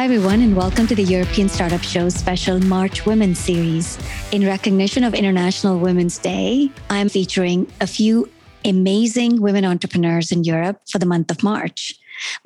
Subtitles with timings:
[0.00, 3.98] Hi, everyone, and welcome to the European Startup Show's special March Women series.
[4.32, 8.26] In recognition of International Women's Day, I'm featuring a few
[8.64, 11.92] amazing women entrepreneurs in Europe for the month of March.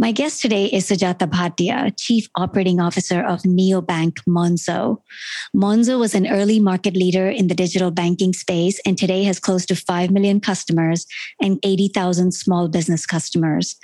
[0.00, 4.98] My guest today is Sujata Bhatia, Chief Operating Officer of neobank Monzo.
[5.54, 9.64] Monzo was an early market leader in the digital banking space and today has close
[9.66, 11.06] to 5 million customers
[11.40, 13.76] and 80,000 small business customers.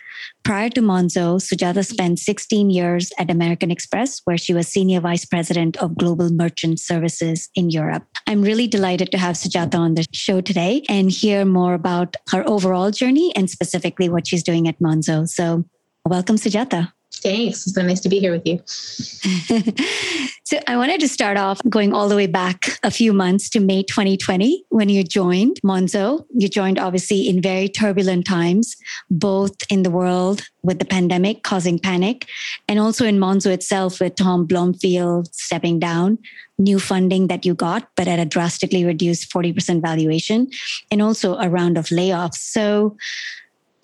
[0.42, 5.24] Prior to Monzo, Sujata spent 16 years at American Express, where she was Senior Vice
[5.24, 8.04] President of Global Merchant Services in Europe.
[8.26, 12.48] I'm really delighted to have Sujata on the show today and hear more about her
[12.48, 15.28] overall journey and specifically what she's doing at Monzo.
[15.28, 15.64] So,
[16.04, 16.92] welcome, Sujata.
[17.22, 17.66] Thanks.
[17.66, 18.62] It's so nice to be here with you.
[20.44, 23.60] so, I wanted to start off going all the way back a few months to
[23.60, 26.24] May 2020 when you joined Monzo.
[26.34, 28.76] You joined obviously in very turbulent times,
[29.10, 32.26] both in the world with the pandemic causing panic,
[32.68, 36.18] and also in Monzo itself with Tom Blomfield stepping down,
[36.58, 40.48] new funding that you got, but at a drastically reduced 40% valuation,
[40.90, 42.36] and also a round of layoffs.
[42.36, 42.96] So,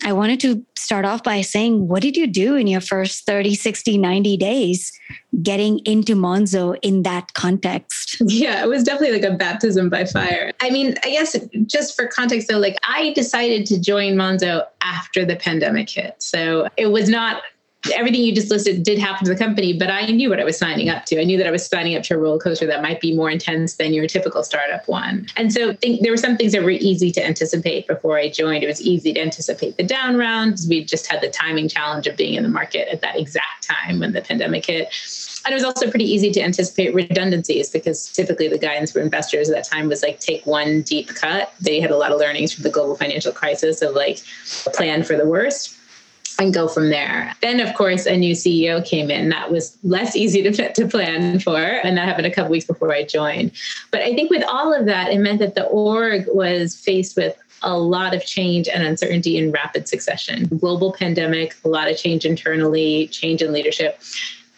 [0.03, 3.55] I wanted to start off by saying, what did you do in your first 30,
[3.55, 4.91] 60, 90 days
[5.41, 8.17] getting into Monzo in that context?
[8.21, 10.51] Yeah, it was definitely like a baptism by fire.
[10.61, 15.25] I mean, I guess just for context though, like I decided to join Monzo after
[15.25, 16.15] the pandemic hit.
[16.19, 17.41] So it was not
[17.95, 20.57] everything you just listed did happen to the company, but I knew what I was
[20.57, 21.19] signing up to.
[21.19, 23.29] I knew that I was signing up to a roller coaster that might be more
[23.29, 25.27] intense than your typical startup one.
[25.35, 28.63] And so think, there were some things that were easy to anticipate before I joined.
[28.63, 30.67] It was easy to anticipate the down rounds.
[30.67, 33.99] We just had the timing challenge of being in the market at that exact time
[33.99, 34.89] when the pandemic hit.
[35.45, 39.49] And it was also pretty easy to anticipate redundancies because typically the guidance for investors
[39.49, 41.53] at that time was like take one deep cut.
[41.61, 44.21] They had a lot of learnings from the global financial crisis of like
[44.73, 45.76] plan for the worst
[46.39, 47.33] and go from there.
[47.41, 49.29] Then, of course, a new CEO came in.
[49.29, 51.57] That was less easy to, to plan for.
[51.57, 53.51] And that happened a couple weeks before I joined.
[53.91, 57.37] But I think with all of that, it meant that the org was faced with
[57.63, 60.45] a lot of change and uncertainty in rapid succession.
[60.59, 63.99] Global pandemic, a lot of change internally, change in leadership.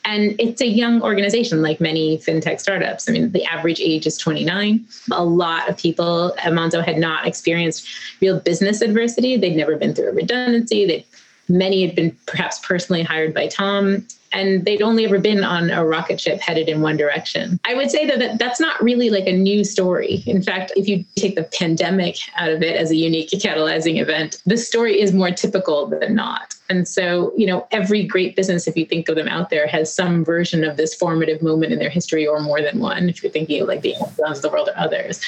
[0.05, 3.07] And it's a young organization, like many fintech startups.
[3.07, 4.85] I mean, the average age is 29.
[5.11, 7.87] A lot of people at Monzo had not experienced
[8.19, 9.37] real business adversity.
[9.37, 10.85] They'd never been through a redundancy.
[10.85, 11.05] They'd
[11.49, 15.83] Many had been perhaps personally hired by Tom, and they'd only ever been on a
[15.83, 17.59] rocket ship headed in one direction.
[17.65, 20.23] I would say though that that's not really like a new story.
[20.27, 24.41] In fact, if you take the pandemic out of it as a unique catalyzing event,
[24.45, 26.53] the story is more typical than not.
[26.69, 29.91] And so, you know, every great business, if you think of them out there, has
[29.91, 33.31] some version of this formative moment in their history or more than one, if you're
[33.31, 35.19] thinking of like the Amazons of the world or others.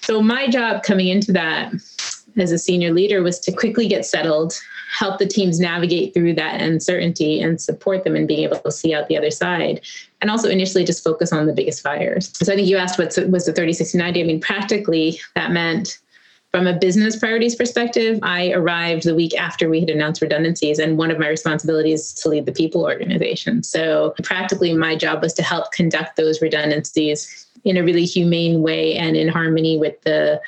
[0.00, 1.72] So my job coming into that
[2.36, 4.58] as a senior leader was to quickly get settled,
[4.90, 8.94] help the teams navigate through that uncertainty and support them in being able to see
[8.94, 9.80] out the other side.
[10.20, 12.30] And also initially just focus on the biggest fires.
[12.36, 14.20] So I think you asked what was the 30, 60, 90.
[14.20, 15.98] I mean, practically that meant
[16.50, 20.98] from a business priorities perspective, I arrived the week after we had announced redundancies, and
[20.98, 23.62] one of my responsibilities to lead the people organization.
[23.62, 28.96] So, practically, my job was to help conduct those redundancies in a really humane way
[28.96, 30.40] and in harmony with the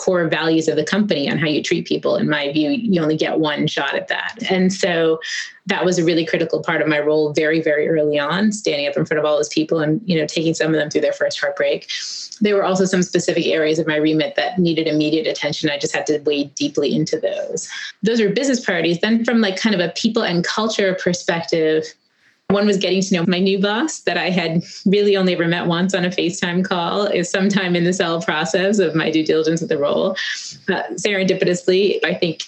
[0.00, 2.16] core values of the company on how you treat people.
[2.16, 4.38] In my view you only get one shot at that.
[4.50, 5.20] And so
[5.66, 8.96] that was a really critical part of my role very very early on standing up
[8.96, 11.12] in front of all those people and you know taking some of them through their
[11.12, 11.86] first heartbreak.
[12.40, 15.68] There were also some specific areas of my remit that needed immediate attention.
[15.68, 17.68] I just had to wade deeply into those.
[18.02, 19.00] Those are business priorities.
[19.00, 21.84] Then from like kind of a people and culture perspective
[22.50, 25.66] one was getting to know my new boss that I had really only ever met
[25.66, 29.62] once on a FaceTime call is sometime in the sell process of my due diligence
[29.62, 30.12] of the role.
[30.68, 32.42] Uh, serendipitously, I think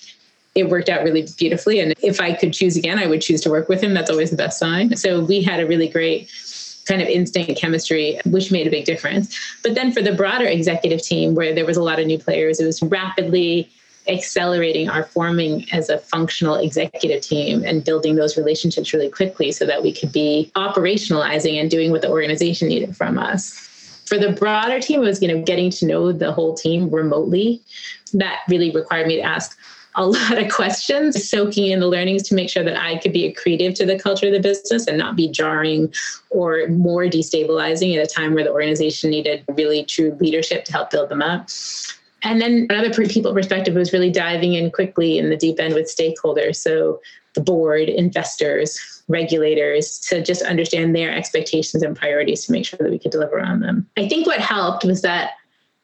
[0.54, 1.80] it worked out really beautifully.
[1.80, 3.94] And if I could choose again, I would choose to work with him.
[3.94, 4.96] That's always the best sign.
[4.96, 6.30] So we had a really great
[6.86, 9.38] kind of instant chemistry, which made a big difference.
[9.62, 12.60] But then for the broader executive team, where there was a lot of new players,
[12.60, 13.71] it was rapidly
[14.09, 19.65] accelerating our forming as a functional executive team and building those relationships really quickly so
[19.65, 23.69] that we could be operationalizing and doing what the organization needed from us.
[24.07, 27.63] For the broader team, it was you know getting to know the whole team remotely.
[28.13, 29.57] That really required me to ask
[29.95, 33.33] a lot of questions, soaking in the learnings to make sure that I could be
[33.33, 35.93] accretive to the culture of the business and not be jarring
[36.31, 40.91] or more destabilizing at a time where the organization needed really true leadership to help
[40.91, 41.49] build them up.
[42.22, 45.86] And then another people perspective was really diving in quickly in the deep end with
[45.86, 46.57] stakeholders.
[46.57, 47.01] So
[47.34, 52.91] the board, investors, regulators to just understand their expectations and priorities to make sure that
[52.91, 53.89] we could deliver on them.
[53.97, 55.33] I think what helped was that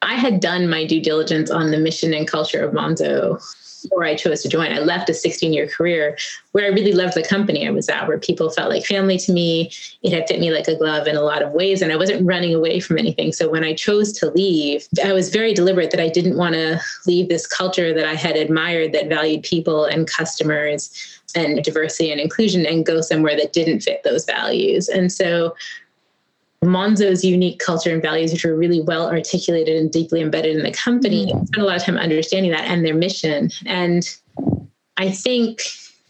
[0.01, 3.41] I had done my due diligence on the mission and culture of Monzo
[3.81, 4.71] before I chose to join.
[4.71, 6.17] I left a 16 year career
[6.51, 9.31] where I really loved the company I was at, where people felt like family to
[9.31, 9.71] me.
[10.01, 12.25] It had fit me like a glove in a lot of ways, and I wasn't
[12.25, 13.31] running away from anything.
[13.33, 16.79] So when I chose to leave, I was very deliberate that I didn't want to
[17.05, 20.91] leave this culture that I had admired that valued people and customers
[21.35, 24.89] and diversity and inclusion and go somewhere that didn't fit those values.
[24.89, 25.55] And so
[26.63, 30.71] Monzo's unique culture and values, which were really well articulated and deeply embedded in the
[30.71, 31.45] company, mm-hmm.
[31.45, 33.49] spent a lot of time understanding that and their mission.
[33.65, 34.07] And
[34.97, 35.61] I think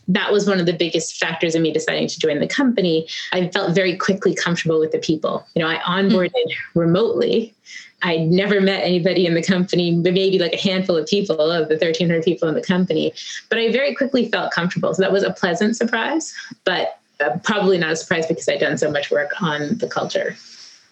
[0.07, 3.07] that was one of the biggest factors in me deciding to join the company.
[3.31, 5.45] I felt very quickly comfortable with the people.
[5.53, 6.79] You know, I onboarded mm-hmm.
[6.79, 7.53] remotely.
[8.01, 11.75] I'd never met anybody in the company, maybe like a handful of people of the
[11.75, 13.13] 1,300 people in the company,
[13.49, 14.93] but I very quickly felt comfortable.
[14.93, 16.33] So that was a pleasant surprise.
[16.63, 16.98] But
[17.43, 20.35] probably not a surprise because I'd done so much work on the culture.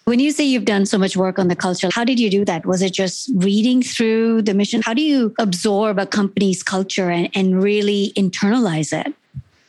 [0.04, 2.44] When you say you've done so much work on the culture, how did you do
[2.46, 2.64] that?
[2.64, 4.80] Was it just reading through the mission?
[4.80, 9.12] How do you absorb a company's culture and, and really internalize it?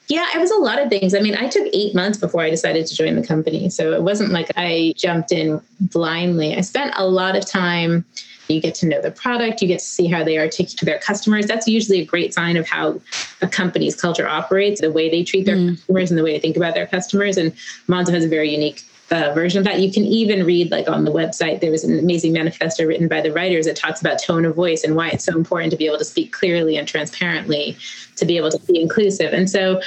[0.08, 1.14] Yeah, it was a lot of things.
[1.14, 3.70] I mean, I took eight months before I decided to join the company.
[3.70, 6.56] So it wasn't like I jumped in blindly.
[6.56, 8.06] I spent a lot of time
[8.50, 11.00] you get to know the product, you get to see how they articulate to their
[11.00, 11.46] customers.
[11.46, 13.00] That's usually a great sign of how
[13.42, 15.76] a company's culture operates, the way they treat their mm.
[15.76, 17.38] customers and the way they think about their customers.
[17.38, 17.54] And
[17.88, 19.80] Monzo has a very unique uh, version of that.
[19.80, 23.22] You can even read, like on the website, there was an amazing manifesto written by
[23.22, 25.86] the writers that talks about tone of voice and why it's so important to be
[25.86, 27.78] able to speak clearly and transparently,
[28.16, 29.34] to be able to be inclusive.
[29.34, 29.82] And so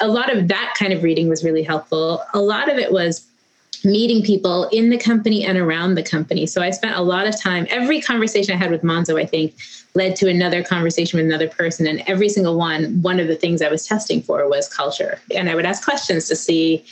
[0.00, 2.22] a lot of that kind of reading was really helpful.
[2.32, 3.26] A lot of it was
[3.84, 6.46] meeting people in the company and around the company.
[6.46, 9.54] So I spent a lot of time, every conversation I had with Monzo, I think,
[9.94, 11.86] led to another conversation with another person.
[11.86, 15.20] And every single one, one of the things I was testing for was culture.
[15.34, 16.84] And I would ask questions to see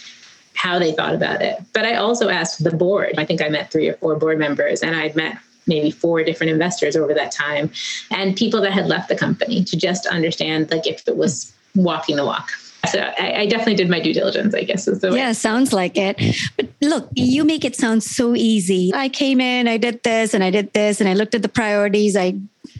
[0.54, 1.62] how they thought about it.
[1.72, 3.14] But I also asked the board.
[3.18, 6.52] I think I met three or four board members, and I'd met maybe four different
[6.52, 7.70] investors over that time
[8.10, 12.16] and people that had left the company to just understand like if it was walking
[12.16, 12.50] the walk
[12.90, 15.18] so I, I, definitely did my due diligence, I guess is the way.
[15.18, 16.18] Yeah, sounds like it.
[16.56, 18.90] But look, you make it sound so easy.
[18.94, 21.48] I came in, I did this and I did this and I looked at the
[21.48, 22.16] priorities.
[22.16, 22.34] I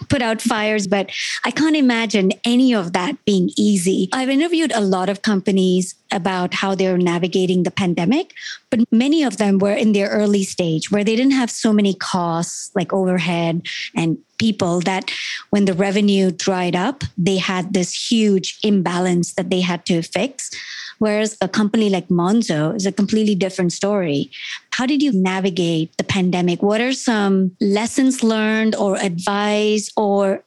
[0.09, 1.11] put out fires, but
[1.45, 4.09] I can't imagine any of that being easy.
[4.13, 8.35] I've interviewed a lot of companies about how they're navigating the pandemic,
[8.71, 11.95] but many of them were in their early stage where they didn't have so many
[11.95, 13.63] costs like overhead
[13.97, 15.11] and people that
[15.51, 20.51] when the revenue dried up, they had this huge imbalance that they had to fix.
[20.99, 24.31] Whereas a company like Monzo is a completely different story.
[24.71, 26.63] How did you navigate the pandemic?
[26.63, 30.45] What are some lessons learned or advice or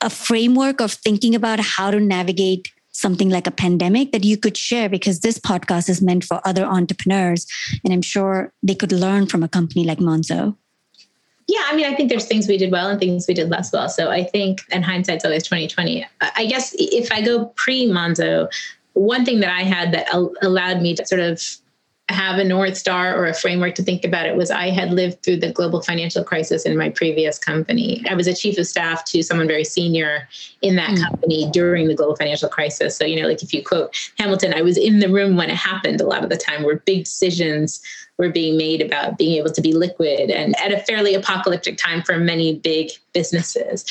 [0.00, 4.56] a framework of thinking about how to navigate something like a pandemic that you could
[4.56, 7.46] share because this podcast is meant for other entrepreneurs.
[7.84, 10.56] And i'm sure they could learn from a company like monzo.
[11.48, 13.72] Yeah i mean i think there's things we did well and things we did less
[13.72, 13.88] well.
[13.88, 18.48] So i think and hindsight's always 2020 i guess if i go pre monzo
[18.96, 20.08] one thing that I had that
[20.42, 21.42] allowed me to sort of
[22.08, 25.24] have a North Star or a framework to think about it was I had lived
[25.24, 28.04] through the global financial crisis in my previous company.
[28.08, 30.28] I was a chief of staff to someone very senior
[30.62, 31.02] in that mm.
[31.02, 32.96] company during the global financial crisis.
[32.96, 35.56] So, you know, like if you quote Hamilton, I was in the room when it
[35.56, 37.82] happened a lot of the time where big decisions
[38.18, 42.02] were being made about being able to be liquid and at a fairly apocalyptic time
[42.02, 43.84] for many big businesses.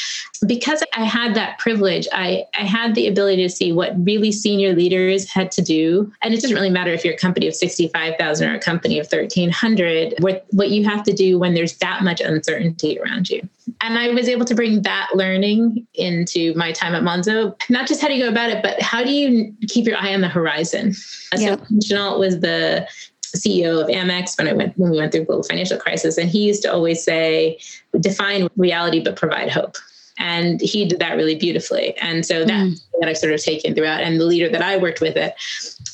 [0.46, 4.74] Because I had that privilege, I, I had the ability to see what really senior
[4.74, 6.12] leaders had to do.
[6.22, 9.08] And it doesn't really matter if you're a company of 65,000 or a company of
[9.12, 13.48] 1,300, what, what you have to do when there's that much uncertainty around you.
[13.82, 18.02] And I was able to bring that learning into my time at Monzo, not just
[18.02, 20.28] how do you go about it, but how do you keep your eye on the
[20.28, 20.94] horizon?
[21.36, 21.60] Yep.
[21.60, 22.88] So Chenault was the
[23.36, 26.46] CEO of Amex when I went when we went through global financial crisis, and he
[26.46, 27.60] used to always say,
[28.00, 29.78] "Define reality, but provide hope."
[30.18, 31.96] And he did that really beautifully.
[31.98, 32.82] And so that mm.
[33.00, 34.02] that I've sort of taken throughout.
[34.02, 35.38] And the leader that I worked with at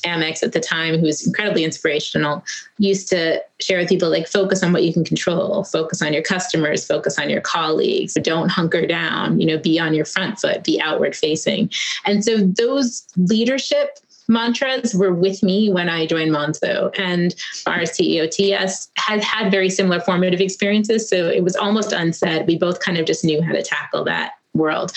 [0.04, 2.44] Amex at the time, who was incredibly inspirational,
[2.78, 6.22] used to share with people like focus on what you can control, focus on your
[6.22, 10.62] customers, focus on your colleagues, don't hunker down, you know, be on your front foot,
[10.62, 11.70] be outward facing.
[12.04, 16.96] And so those leadership mantras were with me when I joined Monzo.
[16.98, 17.34] And
[17.66, 21.08] our CEO, TS, had had very similar formative experiences.
[21.08, 22.46] So it was almost unsaid.
[22.46, 24.92] We both kind of just knew how to tackle that world.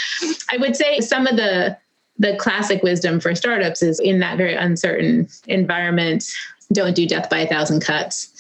[0.52, 1.78] I would say some of the
[2.18, 6.24] the classic wisdom for startups is in that very uncertain environment,
[6.72, 8.32] don't do death by a thousand cuts.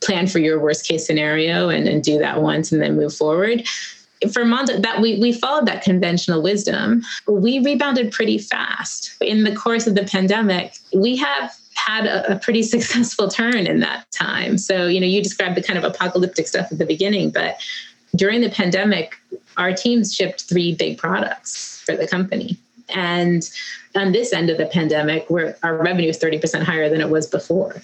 [0.00, 3.66] Plan for your worst case scenario and, and do that once and then move forward
[4.32, 7.02] for Monzo, that we, we followed that conventional wisdom.
[7.26, 9.16] We rebounded pretty fast.
[9.20, 13.80] In the course of the pandemic, we have had a, a, pretty successful turn in
[13.80, 14.58] that time.
[14.58, 17.60] So, you know, you described the kind of apocalyptic stuff at the beginning, but
[18.16, 19.16] during the pandemic,
[19.56, 22.56] our teams shipped three big products for the company.
[22.88, 23.48] And
[23.94, 27.26] on this end of the pandemic, where our revenue is 30% higher than it was
[27.26, 27.82] before.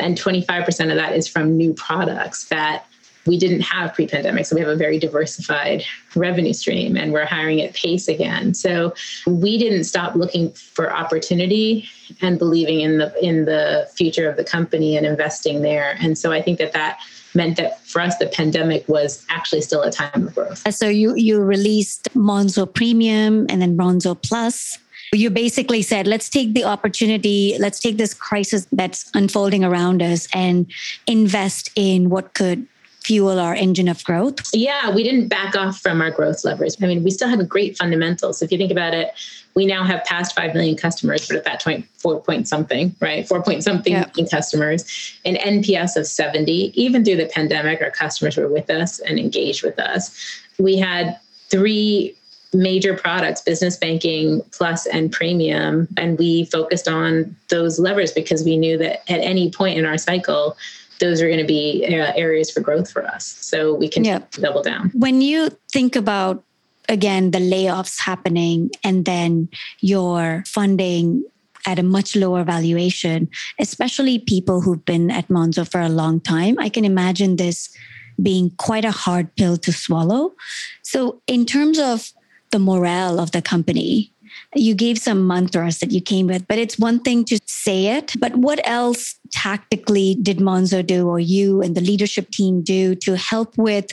[0.00, 2.86] And 25% of that is from new products that
[3.26, 7.60] we didn't have pre-pandemic so we have a very diversified revenue stream and we're hiring
[7.60, 8.54] at pace again.
[8.54, 8.94] So
[9.26, 11.88] we didn't stop looking for opportunity
[12.20, 15.96] and believing in the in the future of the company and investing there.
[16.00, 17.00] And so i think that that
[17.34, 20.62] meant that for us the pandemic was actually still a time of growth.
[20.74, 24.78] So you you released monzo premium and then monzo plus.
[25.12, 30.26] You basically said let's take the opportunity let's take this crisis that's unfolding around us
[30.32, 30.66] and
[31.06, 32.66] invest in what could
[33.06, 34.50] fuel our engine of growth?
[34.52, 36.76] Yeah, we didn't back off from our growth levers.
[36.82, 38.42] I mean, we still have great fundamentals.
[38.42, 39.12] If you think about it,
[39.54, 43.26] we now have past 5 million customers, but at that point, four point something, right?
[43.26, 44.10] Four point something yeah.
[44.28, 44.84] customers,
[45.24, 46.72] an NPS of 70.
[46.74, 50.42] Even through the pandemic, our customers were with us and engaged with us.
[50.58, 52.16] We had three
[52.52, 58.56] major products business banking plus and premium and we focused on those levers because we
[58.56, 60.56] knew that at any point in our cycle
[61.00, 63.24] those are going to be uh, areas for growth for us.
[63.24, 64.30] So we can yep.
[64.32, 64.90] double down.
[64.94, 66.42] When you think about,
[66.88, 69.48] again, the layoffs happening and then
[69.80, 71.24] your funding
[71.66, 76.56] at a much lower valuation, especially people who've been at Monzo for a long time,
[76.58, 77.74] I can imagine this
[78.22, 80.34] being quite a hard pill to swallow.
[80.82, 82.12] So, in terms of
[82.50, 84.12] the morale of the company,
[84.60, 88.14] you gave some mantras that you came with, but it's one thing to say it.
[88.18, 93.16] But what else tactically did Monzo do, or you and the leadership team do to
[93.16, 93.92] help with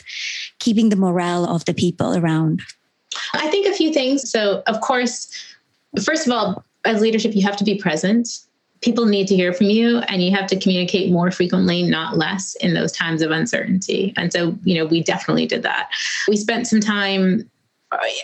[0.58, 2.62] keeping the morale of the people around?
[3.32, 4.30] I think a few things.
[4.30, 5.30] So, of course,
[6.04, 8.28] first of all, as leadership, you have to be present.
[8.80, 12.54] People need to hear from you, and you have to communicate more frequently, not less,
[12.56, 14.12] in those times of uncertainty.
[14.16, 15.90] And so, you know, we definitely did that.
[16.28, 17.48] We spent some time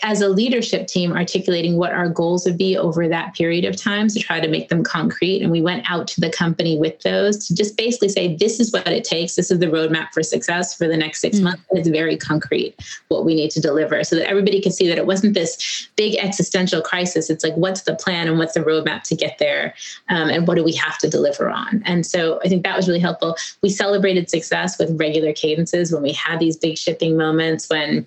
[0.03, 4.09] as a leadership team articulating what our goals would be over that period of time
[4.09, 5.43] to try to make them concrete.
[5.43, 8.73] And we went out to the company with those to just basically say this is
[8.73, 9.37] what it takes.
[9.37, 11.63] This is the roadmap for success for the next six mm months.
[11.71, 12.77] It's very concrete
[13.09, 16.17] what we need to deliver so that everybody could see that it wasn't this big
[16.17, 17.31] existential crisis.
[17.31, 19.73] It's like what's the plan and what's the roadmap to get there?
[20.11, 21.83] Um, and what do we have to deliver on?
[21.87, 23.37] And so i think that was really helpful.
[23.63, 28.05] We celebrated success with regular cadences when we had these big shipping moments when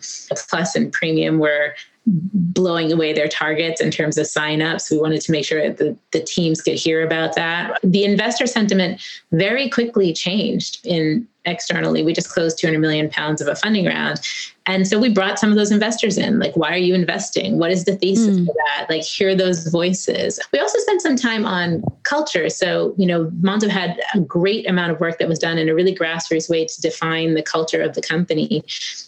[0.54, 4.92] plus and premium were were blowing away their targets in terms of signups.
[4.92, 7.80] We wanted to make sure that the, the teams could hear about that.
[7.84, 12.04] The investor sentiment very quickly changed in externally.
[12.04, 14.22] We just closed 200 million pounds of a funding round.
[14.66, 16.40] And so we brought some of those investors in.
[16.40, 17.60] Like, why are you investing?
[17.60, 18.46] What is the thesis mm.
[18.46, 18.88] for that?
[18.90, 20.40] Like, hear those voices.
[20.54, 22.50] We also spent some time on culture.
[22.50, 25.76] So, you know, Monzo had a great amount of work that was done in a
[25.76, 28.64] really grassroots way to define the culture of the company.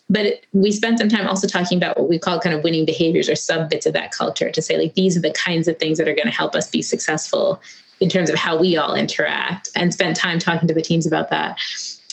[0.09, 2.85] But it, we spent some time also talking about what we call kind of winning
[2.85, 5.77] behaviors or sub bits of that culture to say, like, these are the kinds of
[5.79, 7.61] things that are going to help us be successful
[8.01, 11.29] in terms of how we all interact and spent time talking to the teams about
[11.29, 11.57] that.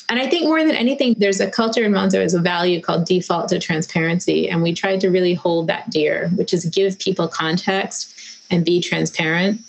[0.08, 3.06] And I think more than anything, there's a culture in Monzo as a value called
[3.06, 4.48] default to transparency.
[4.48, 8.14] And we tried to really hold that dear, which is give people context
[8.50, 9.60] and be transparent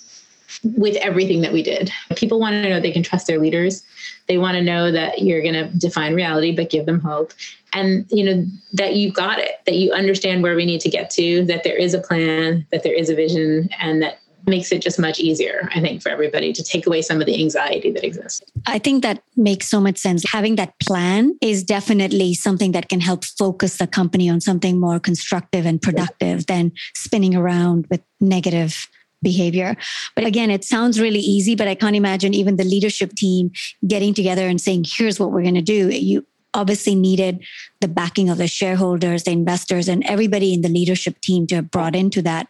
[0.63, 1.91] with everything that we did.
[2.15, 3.83] People want to know they can trust their leaders.
[4.27, 7.33] They want to know that you're going to define reality, but give them hope.
[7.73, 11.09] And, you know, that you got it, that you understand where we need to get
[11.11, 14.81] to, that there is a plan, that there is a vision, and that makes it
[14.81, 18.03] just much easier, I think, for everybody to take away some of the anxiety that
[18.03, 18.41] exists.
[18.65, 20.29] I think that makes so much sense.
[20.29, 24.99] Having that plan is definitely something that can help focus the company on something more
[24.99, 28.87] constructive and productive than spinning around with negative
[29.21, 29.77] behavior.
[30.15, 33.51] But again, it sounds really easy, but I can't imagine even the leadership team
[33.87, 35.89] getting together and saying, here's what we're going to do.
[35.89, 37.43] You obviously needed
[37.79, 41.71] the backing of the shareholders, the investors, and everybody in the leadership team to have
[41.71, 42.47] brought into that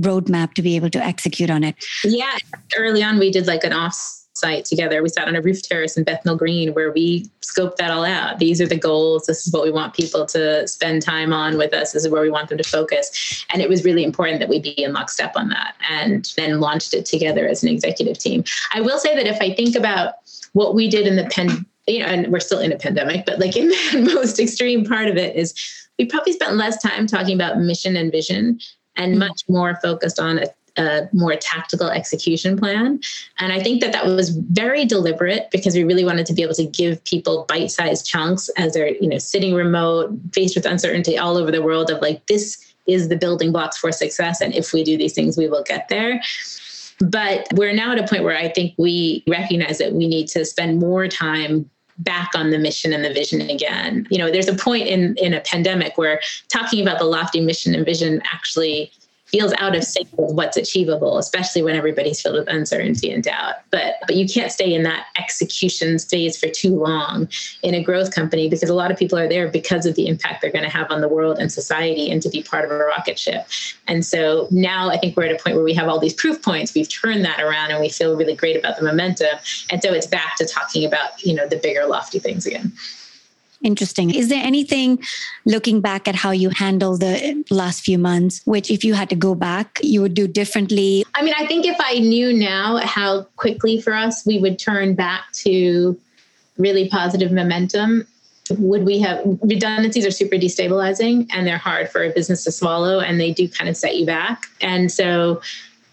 [0.00, 1.76] roadmap to be able to execute on it?
[2.04, 2.36] Yeah,
[2.76, 5.02] early on we did like an off site together.
[5.02, 8.38] We sat on a roof terrace in Bethnal Green where we scoped that all out.
[8.38, 9.26] These are the goals.
[9.26, 11.92] This is what we want people to spend time on with us.
[11.92, 13.44] This is where we want them to focus.
[13.52, 16.94] And it was really important that we be in lockstep on that and then launched
[16.94, 18.44] it together as an executive team.
[18.72, 20.14] I will say that if I think about
[20.52, 23.38] what we did in the pen, you know, and we're still in a pandemic, but
[23.38, 25.54] like in the most extreme part of it is
[25.98, 28.60] we probably spent less time talking about mission and vision
[28.98, 29.20] and mm-hmm.
[29.20, 33.00] much more focused on a, a more tactical execution plan.
[33.38, 36.54] And I think that that was very deliberate because we really wanted to be able
[36.54, 41.36] to give people bite-sized chunks as they're, you know, sitting remote, faced with uncertainty all
[41.36, 44.82] over the world of like this is the building blocks for success and if we
[44.82, 46.20] do these things we will get there.
[47.00, 50.44] But we're now at a point where I think we recognize that we need to
[50.44, 54.06] spend more time back on the mission and the vision again.
[54.10, 57.74] You know, there's a point in in a pandemic where talking about the lofty mission
[57.74, 58.92] and vision actually
[59.28, 63.56] feels out of sync with what's achievable, especially when everybody's filled with uncertainty and doubt.
[63.70, 67.28] But but you can't stay in that execution phase for too long
[67.62, 70.40] in a growth company because a lot of people are there because of the impact
[70.40, 72.78] they're going to have on the world and society and to be part of a
[72.78, 73.46] rocket ship.
[73.86, 76.40] And so now I think we're at a point where we have all these proof
[76.42, 76.74] points.
[76.74, 79.38] We've turned that around and we feel really great about the momentum.
[79.70, 82.72] And so it's back to talking about, you know, the bigger lofty things again.
[83.62, 84.14] Interesting.
[84.14, 85.02] Is there anything
[85.44, 89.16] looking back at how you handled the last few months, which if you had to
[89.16, 91.04] go back, you would do differently?
[91.14, 94.94] I mean, I think if I knew now how quickly for us we would turn
[94.94, 95.98] back to
[96.56, 98.06] really positive momentum,
[98.58, 103.00] would we have redundancies are super destabilizing and they're hard for a business to swallow
[103.00, 104.46] and they do kind of set you back.
[104.60, 105.42] And so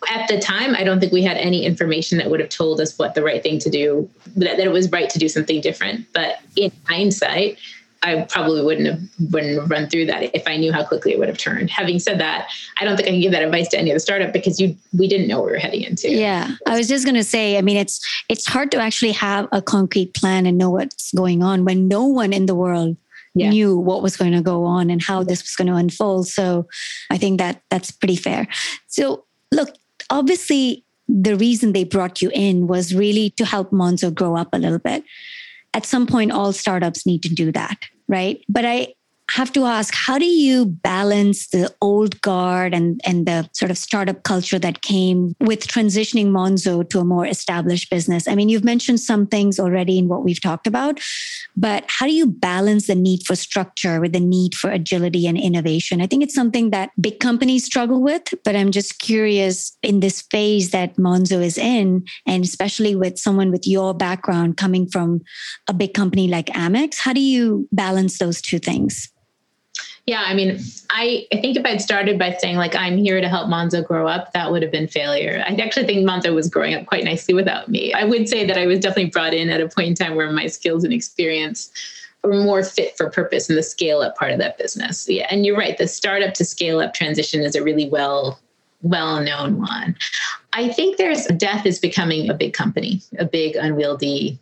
[0.10, 2.98] at the time, I don't think we had any information that would have told us
[2.98, 6.06] what the right thing to do, that, that it was right to do something different.
[6.14, 7.58] But in hindsight,
[8.06, 11.20] I probably wouldn't have wouldn't have run through that if I knew how quickly it
[11.20, 11.72] would have turned.
[11.72, 14.00] Having said that, I don't think I can give that advice to any of the
[14.00, 16.12] startup because you we didn't know what we were heading into.
[16.12, 17.58] Yeah, I was just going to say.
[17.58, 21.42] I mean, it's it's hard to actually have a concrete plan and know what's going
[21.42, 22.96] on when no one in the world
[23.34, 23.50] yeah.
[23.50, 26.28] knew what was going to go on and how this was going to unfold.
[26.28, 26.68] So,
[27.10, 28.48] I think that that's pretty fair.
[28.88, 29.76] So, look,
[30.10, 34.58] obviously the reason they brought you in was really to help Monzo grow up a
[34.58, 35.04] little bit.
[35.74, 38.44] At some point, all startups need to do that, right?
[38.48, 38.94] But I
[39.32, 43.77] have to ask how do you balance the old guard and, and the sort of
[43.77, 48.27] startup culture that came with transitioning Monzo to a more established business?
[48.27, 51.00] I mean, you've mentioned some things already in what we've talked about,
[51.58, 55.38] but how do you balance the need for structure with the need for agility and
[55.38, 56.01] innovation?
[56.01, 60.22] I think it's something that big companies struggle with, but I'm just curious in this
[60.22, 65.22] phase that Monzo is in, and especially with someone with your background coming from
[65.67, 69.12] a big company like Amex, how do you balance those two things?
[70.06, 70.60] Yeah, I mean,
[70.92, 74.08] I, I think if I'd started by saying like I'm here to help Monzo grow
[74.08, 75.44] up, that would have been failure.
[75.46, 77.92] I actually think Monzo was growing up quite nicely without me.
[77.92, 80.32] I would say that I was definitely brought in at a point in time where
[80.32, 81.72] my skills and experience
[82.24, 85.10] were more fit for purpose in the scale up part of that business.
[85.10, 85.77] Yeah, and you're right.
[85.77, 88.40] The startup to scale up transition is a really well
[88.84, 89.96] well known one.
[90.53, 94.40] I think there's death is becoming a big company, a big unwieldy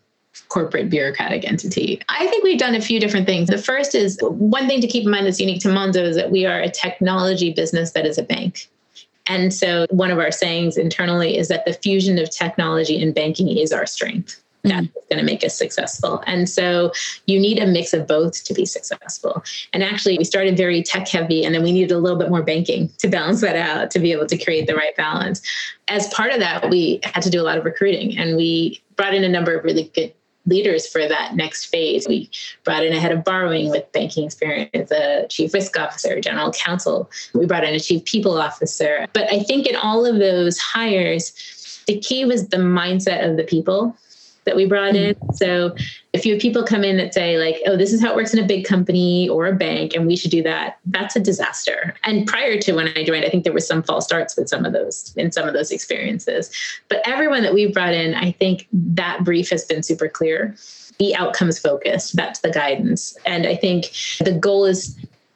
[0.50, 2.02] corporate bureaucratic entity.
[2.10, 3.50] I think we've done a few different things.
[3.50, 6.32] The first is one thing to keep in mind that's unique to Monzo is that
[6.32, 8.70] we are a technology business that is a bank.
[9.28, 13.48] And so one of our sayings internally is that the fusion of technology and banking
[13.48, 14.44] is our strength.
[14.64, 15.00] That's mm-hmm.
[15.10, 16.24] going to make us successful.
[16.26, 16.94] And so
[17.26, 19.44] you need a mix of both to be successful.
[19.74, 22.42] And actually, we started very tech heavy, and then we needed a little bit more
[22.42, 25.42] banking to balance that out to be able to create the right balance.
[25.90, 29.14] As part of that, we had to do a lot of recruiting, and we brought
[29.14, 30.14] in a number of really good
[30.46, 32.08] leaders for that next phase.
[32.08, 32.30] We
[32.64, 37.10] brought in a head of borrowing with banking experience, a chief risk officer, general counsel.
[37.34, 39.08] We brought in a chief people officer.
[39.14, 41.34] But I think in all of those hires,
[41.88, 43.96] the key was the mindset of the people
[44.46, 45.16] that we brought in.
[45.16, 45.36] Mm.
[45.36, 45.76] So
[46.14, 48.34] if you have people come in that say like, "Oh, this is how it works
[48.34, 51.96] in a big company or a bank, and we should do that," that's a disaster.
[52.04, 54.66] And prior to when I joined, I think there was some false starts with some
[54.66, 56.52] of those in some of those experiences.
[56.90, 60.56] But everyone that we've brought in, I think that brief has been super clear.
[61.00, 62.16] Be outcomes focused.
[62.16, 63.18] That's the guidance.
[63.26, 63.92] And I think
[64.24, 64.96] the goal is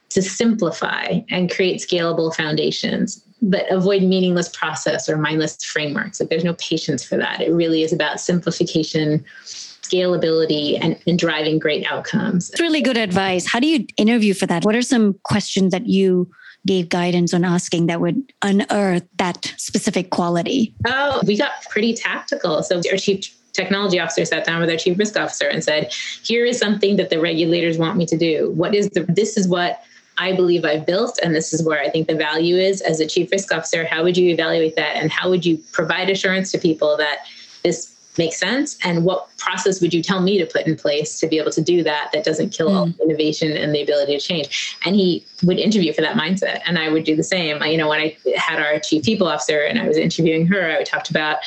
[0.10, 6.19] to simplify and create scalable foundations but avoid meaningless process or mindless frameworks.
[6.19, 7.41] Like there's no patience for that.
[7.41, 12.50] It really is about simplification, scalability, and, and driving great outcomes.
[12.50, 13.45] It's really good advice.
[13.45, 14.65] How do you interview for that?
[14.65, 16.30] What are some questions that you
[16.65, 20.76] gave guidance on asking that would unearth that specific quality?
[20.86, 22.63] Oh, we got pretty tactical.
[22.63, 25.91] So our chief technology officer sat down with our chief risk officer and said,
[26.23, 28.52] here is something that the regulators want me to do.
[28.52, 29.82] What is the this is what
[30.17, 33.06] I believe I've built, and this is where I think the value is as a
[33.06, 33.86] chief risk officer.
[33.86, 37.19] How would you evaluate that, and how would you provide assurance to people that
[37.63, 38.77] this makes sense?
[38.84, 41.62] And what process would you tell me to put in place to be able to
[41.62, 42.99] do that that doesn't kill mm.
[43.01, 44.75] innovation and the ability to change?
[44.86, 47.62] And he would interview for that mindset, and I would do the same.
[47.63, 50.84] You know, when I had our chief people officer and I was interviewing her, I
[50.84, 51.38] talked about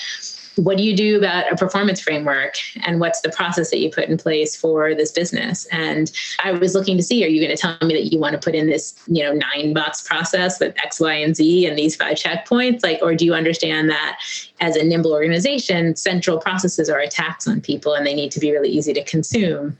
[0.56, 4.08] what do you do about a performance framework and what's the process that you put
[4.08, 5.66] in place for this business?
[5.66, 6.10] And
[6.42, 8.38] i was looking to see are you going to tell me that you want to
[8.38, 11.96] put in this you know nine box process with x y and z and these
[11.96, 12.82] five checkpoints?
[12.82, 14.20] Like or do you understand that
[14.60, 18.52] as a nimble organization central processes are attacks on people and they need to be
[18.52, 19.76] really easy to consume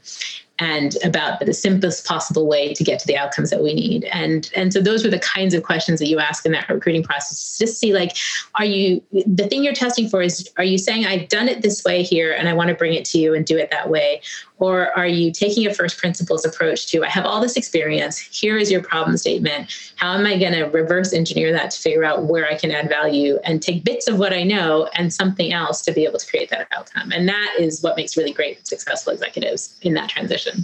[0.61, 4.05] and about the simplest possible way to get to the outcomes that we need.
[4.13, 7.01] And and so those were the kinds of questions that you ask in that recruiting
[7.01, 7.57] process.
[7.57, 8.15] Just see like,
[8.55, 11.83] are you the thing you're testing for is are you saying I've done it this
[11.83, 14.21] way here and I want to bring it to you and do it that way?
[14.61, 18.57] Or are you taking a first principles approach to, I have all this experience, here
[18.57, 19.75] is your problem statement.
[19.95, 22.87] How am I going to reverse engineer that to figure out where I can add
[22.87, 26.27] value and take bits of what I know and something else to be able to
[26.27, 27.11] create that outcome?
[27.11, 30.59] And that is what makes really great, successful executives in that transition.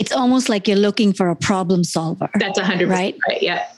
[0.00, 2.28] It's almost like you're looking for a problem solver.
[2.34, 3.16] That's 100% right.
[3.28, 3.68] right yeah.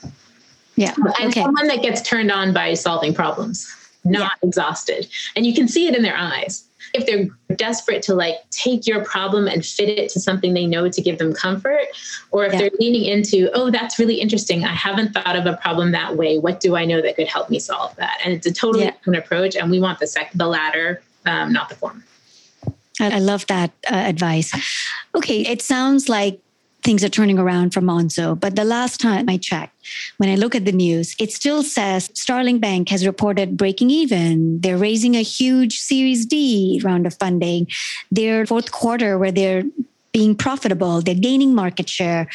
[0.77, 0.95] Yeah.
[1.19, 1.43] And okay.
[1.43, 3.71] someone that gets turned on by solving problems,
[4.03, 4.47] not yeah.
[4.47, 5.07] exhausted.
[5.35, 9.03] And you can see it in their eyes if they're desperate to like take your
[9.03, 11.85] problem and fit it to something they know to give them comfort,
[12.31, 12.59] or if yeah.
[12.59, 14.63] they're leaning into, oh, that's really interesting.
[14.63, 16.37] I haven't thought of a problem that way.
[16.37, 18.19] What do I know that could help me solve that?
[18.23, 18.91] And it's a totally yeah.
[18.91, 19.55] different approach.
[19.55, 22.03] And we want the sec- the latter, um, not the former.
[22.99, 24.53] I love that uh, advice.
[25.15, 26.39] Okay, it sounds like
[26.83, 28.39] things are turning around for Monzo.
[28.39, 29.75] But the last time I checked,
[30.17, 34.59] when I look at the news, it still says Starling Bank has reported breaking even.
[34.61, 37.67] They're raising a huge Series D round of funding.
[38.11, 39.63] Their fourth quarter, where they're
[40.13, 42.27] being profitable, they're gaining market share.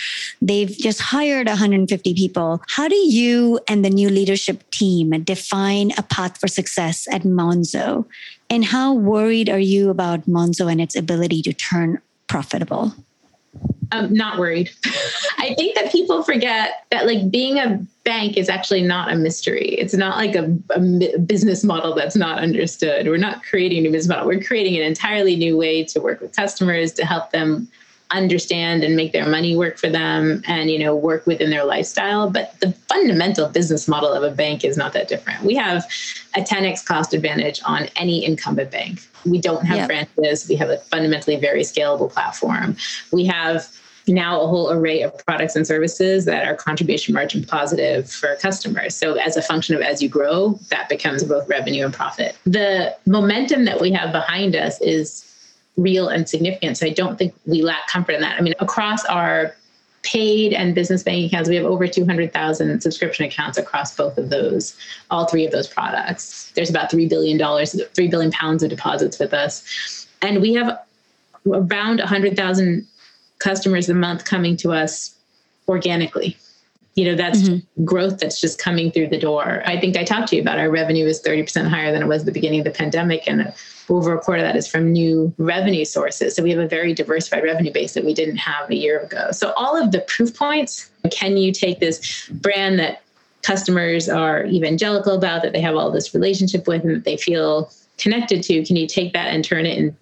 [0.42, 2.60] They've just hired 150 people.
[2.68, 8.04] How do you and the new leadership team define a path for success at Monzo?
[8.50, 12.94] And how worried are you about Monzo and its ability to turn profitable?
[13.90, 14.70] I'm not worried.
[15.38, 19.68] I think that people forget that like being a bank is actually not a mystery.
[19.68, 23.06] It's not like a, a, business model that's not understood.
[23.06, 24.26] We're not creating a new business model.
[24.26, 27.68] We're creating an entirely new way to work with customers to help them
[28.10, 32.30] understand and make their money work for them and you know work within their lifestyle
[32.30, 35.84] but the fundamental business model of a bank is not that different we have
[36.34, 39.88] a 10x cost advantage on any incumbent bank we don't have yep.
[39.88, 42.76] branches we have a fundamentally very scalable platform
[43.12, 43.68] we have
[44.08, 48.96] now a whole array of products and services that are contribution margin positive for customers.
[48.96, 52.34] So, as a function of as you grow, that becomes both revenue and profit.
[52.44, 55.24] The momentum that we have behind us is
[55.78, 56.76] real and significant.
[56.76, 58.36] So I don't think we lack comfort in that.
[58.36, 59.54] I mean, across our
[60.02, 64.76] paid and business banking accounts, we have over 200,000 subscription accounts across both of those,
[65.10, 66.52] all three of those products.
[66.54, 70.06] There's about $3 billion, 3 billion pounds of deposits with us.
[70.22, 70.78] And we have
[71.46, 72.86] around 100,000
[73.38, 75.14] customers a month coming to us
[75.68, 76.36] organically.
[76.98, 77.84] You know, that's mm-hmm.
[77.84, 79.62] growth that's just coming through the door.
[79.64, 82.22] I think I talked to you about our revenue is 30% higher than it was
[82.22, 83.22] at the beginning of the pandemic.
[83.28, 83.54] And
[83.88, 86.34] over a quarter of that is from new revenue sources.
[86.34, 89.30] So we have a very diversified revenue base that we didn't have a year ago.
[89.30, 93.02] So all of the proof points can you take this brand that
[93.42, 97.70] customers are evangelical about, that they have all this relationship with, and that they feel
[97.96, 98.64] connected to?
[98.64, 99.96] Can you take that and turn it in,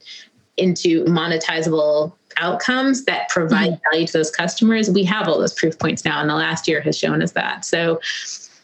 [0.56, 3.90] into monetizable outcomes that provide mm-hmm.
[3.92, 4.90] value to those customers?
[4.90, 7.64] We have all those proof points now, and the last year has shown us that.
[7.64, 8.00] So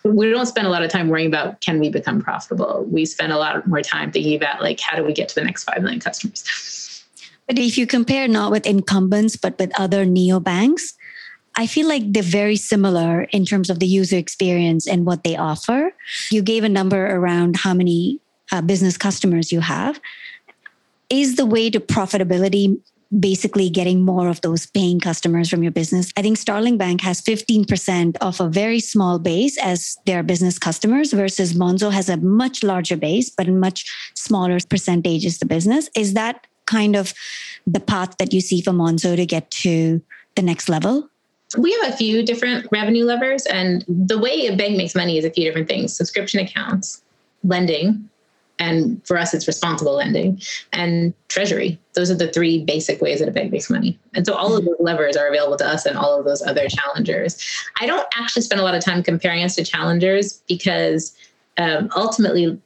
[0.04, 2.84] we don't spend a lot of time worrying about can we become profitable.
[2.88, 5.44] We spend a lot more time thinking about like how do we get to the
[5.44, 7.04] next 5 million customers.
[7.46, 10.94] But if you compare not with incumbents but with other neobanks,
[11.54, 15.36] I feel like they're very similar in terms of the user experience and what they
[15.36, 15.92] offer.
[16.30, 20.00] You gave a number around how many uh, business customers you have.
[21.10, 22.80] Is the way to profitability
[23.18, 26.12] basically getting more of those paying customers from your business.
[26.16, 31.12] I think Starling Bank has 15% of a very small base as their business customers
[31.12, 35.90] versus Monzo has a much larger base, but a much smaller percentage is the business.
[35.94, 37.12] Is that kind of
[37.66, 40.00] the path that you see for Monzo to get to
[40.36, 41.08] the next level?
[41.58, 45.24] We have a few different revenue levers, and the way a bank makes money is
[45.26, 47.02] a few different things subscription accounts,
[47.44, 48.08] lending,
[48.58, 50.40] and for us it's responsible lending
[50.72, 54.34] and treasury those are the three basic ways that a bank makes money and so
[54.34, 57.42] all of those levers are available to us and all of those other challengers
[57.80, 61.16] i don't actually spend a lot of time comparing us to challengers because
[61.58, 62.58] um, ultimately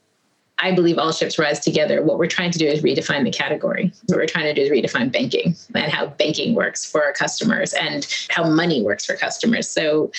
[0.58, 2.02] I believe all ships rise together.
[2.02, 3.92] What we're trying to do is redefine the category.
[4.06, 7.74] What we're trying to do is redefine banking and how banking works for our customers
[7.74, 9.68] and how money works for customers.
[9.68, 10.10] So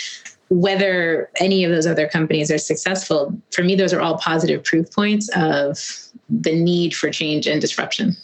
[0.50, 4.92] whether any of those other companies are successful, for me, those are all positive proof
[4.92, 5.80] points of
[6.30, 8.16] the need for change and disruption.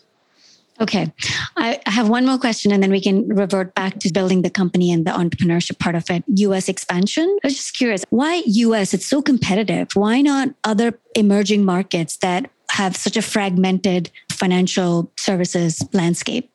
[0.81, 1.11] Okay.
[1.55, 4.91] I have one more question and then we can revert back to building the company
[4.91, 6.23] and the entrepreneurship part of it.
[6.27, 7.37] US expansion.
[7.43, 8.93] I was just curious, why US?
[8.93, 9.89] It's so competitive.
[9.93, 16.49] Why not other emerging markets that have such a fragmented financial services landscape?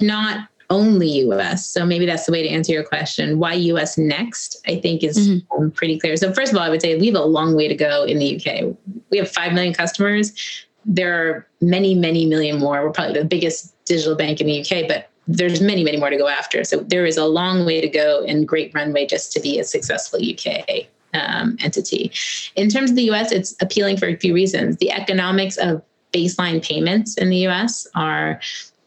[0.00, 1.66] Not only US.
[1.66, 3.38] So maybe that's the way to answer your question.
[3.38, 5.70] Why US next, I think is mm-hmm.
[5.70, 6.16] pretty clear.
[6.16, 8.18] So, first of all, I would say we have a long way to go in
[8.18, 8.76] the UK.
[9.10, 10.32] We have 5 million customers.
[10.84, 12.82] There are many, many million more.
[12.82, 16.16] We're probably the biggest digital bank in the UK, but there's many, many more to
[16.16, 16.64] go after.
[16.64, 19.64] So, there is a long way to go and great runway just to be a
[19.64, 22.12] successful UK um, entity.
[22.56, 24.76] In terms of the US, it's appealing for a few reasons.
[24.76, 28.40] The economics of baseline payments in the US are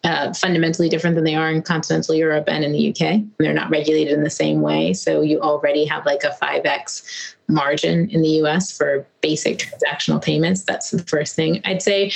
[0.04, 3.22] uh, fundamentally different than they are in continental Europe and in the UK.
[3.38, 4.94] They're not regulated in the same way.
[4.94, 10.64] So you already have like a 5x margin in the US for basic transactional payments.
[10.64, 11.62] That's the first thing.
[11.66, 12.12] I'd say,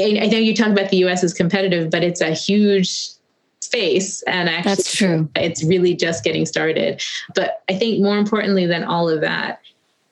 [0.00, 3.10] I, know you talk about the US as competitive, but it's a huge
[3.60, 7.02] space and actually that's true it's really just getting started
[7.34, 9.60] but i think more importantly than all of that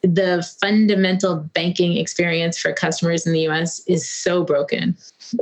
[0.05, 4.97] the fundamental banking experience for customers in the US is so broken.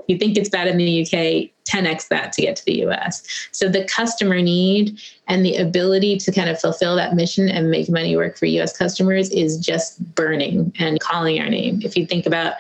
[0.09, 3.23] You think it's bad in the UK, 10x that to get to the US.
[3.53, 7.89] So the customer need and the ability to kind of fulfill that mission and make
[7.89, 11.81] money work for US customers is just burning and calling our name.
[11.83, 12.55] If you think about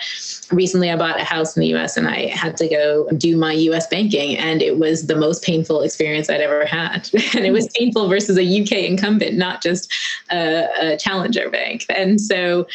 [0.52, 3.52] recently I bought a house in the US and I had to go do my
[3.52, 7.10] US banking and it was the most painful experience I'd ever had.
[7.34, 9.92] and it was painful versus a UK incumbent, not just
[10.30, 11.84] a, a challenger bank.
[11.88, 12.66] And so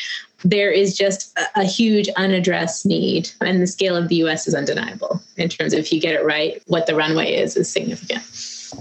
[0.44, 4.54] there is just a, a, huge unaddressed need and the scale of the US is
[4.54, 8.24] undeniable in terms of if you get it right what the runway is is significant.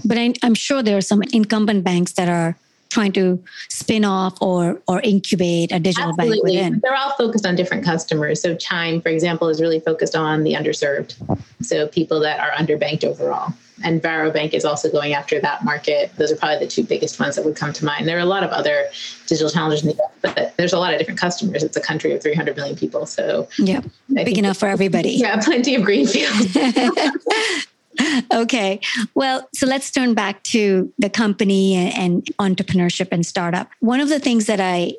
[0.05, 2.55] But I, am sure there are some incumbent banks that are
[2.89, 6.55] trying to spin off or or incubate a digital Absolutely.
[6.55, 8.41] bank within they're all focused on different customers.
[8.41, 11.15] So chime for example is really focused on the underserved
[11.61, 16.11] so people that are underbanked overall and Varo Bank is also going after that market.
[16.17, 18.07] Those are probably the two biggest ones that would come to mind.
[18.07, 18.85] There are a lot of other
[19.27, 21.63] digital challenges in the US, but there's a lot of different customers.
[21.63, 23.05] It's a country of 300 million people.
[23.05, 25.17] So, yeah, big enough for everybody.
[25.27, 26.31] Yeah, plenty of greenfield.
[28.33, 28.79] okay.
[29.15, 33.69] Well, so let's turn back to the company and entrepreneurship and startup.
[33.79, 34.93] One of the things that I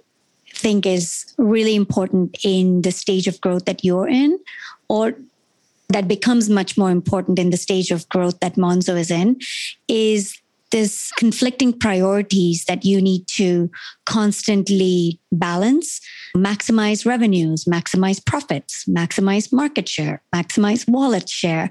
[0.53, 4.39] think is really important in the stage of growth that you're in,
[4.89, 5.15] or
[5.91, 9.39] that becomes much more important in the stage of growth that Monzo is in
[9.89, 10.39] is
[10.71, 13.71] this conflicting priorities that you need to
[14.05, 16.01] constantly balance,
[16.37, 21.71] maximize revenues, maximize profits, maximize market share, maximize wallet share.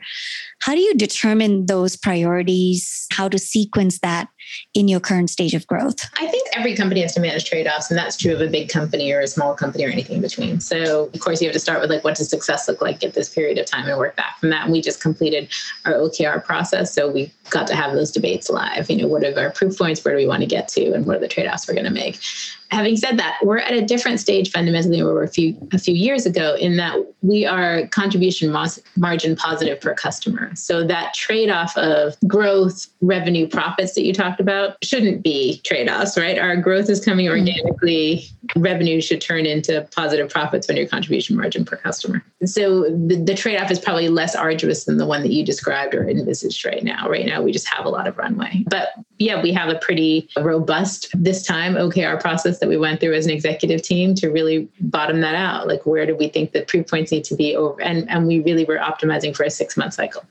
[0.62, 3.06] How do you determine those priorities?
[3.12, 4.30] How to sequence that
[4.74, 6.10] in your current stage of growth?
[6.20, 8.70] I think every company has to manage trade offs, and that's true of a big
[8.70, 10.60] company or a small company or anything in between.
[10.60, 13.14] So, of course, you have to start with like, what does success look like at
[13.14, 14.64] this period of time and work back from that.
[14.64, 15.50] And we just completed
[15.86, 16.94] our OKR process.
[16.94, 18.90] So, we got to have those debates live.
[18.90, 20.04] You know, what are our proof points?
[20.04, 20.92] Where do we want to get to?
[20.94, 22.20] And what are the trade offs we're going to make?
[22.70, 25.78] Having said that, we're at a different stage fundamentally where we were a few a
[25.78, 28.56] few years ago in that we are contribution
[28.96, 30.56] margin positive per customer.
[30.56, 36.38] So that trade-off of growth, revenue, profits that you talked about shouldn't be trade-offs, right?
[36.38, 37.40] Our growth is coming mm-hmm.
[37.40, 38.18] organically.
[38.18, 38.62] Mm-hmm.
[38.62, 42.24] Revenue should turn into positive profits when your contribution margin per customer.
[42.46, 46.08] So the, the trade-off is probably less arduous than the one that you described or
[46.08, 47.10] envisaged right now.
[47.10, 48.64] Right now, we just have a lot of runway.
[48.70, 53.14] But yeah, we have a pretty robust this time OKR process that we went through
[53.14, 55.68] as an executive team to really bottom that out.
[55.68, 57.82] Like, where do we think the proof points need to be over?
[57.82, 60.24] And, and we really were optimizing for a six month cycle.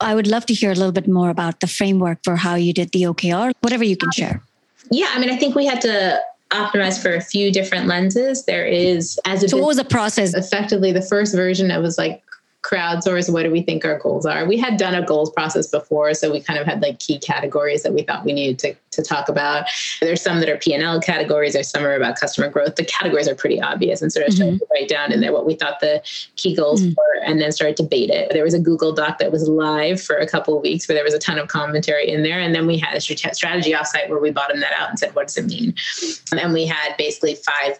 [0.00, 2.72] I would love to hear a little bit more about the framework for how you
[2.72, 4.42] did the OKR, whatever you can share.
[4.90, 6.20] Yeah, I mean, I think we had to
[6.50, 8.44] optimize for a few different lenses.
[8.44, 10.34] There is as a so what was the process?
[10.34, 12.22] Effectively, the first version it was like
[12.66, 14.46] crowdsource what do we think our goals are.
[14.46, 17.82] We had done a goals process before so we kind of had like key categories
[17.82, 19.66] that we thought we needed to, to talk about.
[20.00, 22.76] There's some that are p&l categories there's some are about customer growth.
[22.76, 24.58] The categories are pretty obvious and sort of mm-hmm.
[24.58, 26.02] to write down in there what we thought the
[26.36, 26.94] key goals mm-hmm.
[26.96, 28.32] were and then started to debate it.
[28.32, 31.04] There was a google doc that was live for a couple of weeks where there
[31.04, 34.18] was a ton of commentary in there and then we had a strategy offsite where
[34.18, 35.74] we bottomed that out and said what does it mean?
[36.32, 37.78] And we had basically five